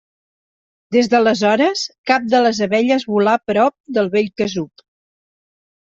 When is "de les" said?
2.33-2.63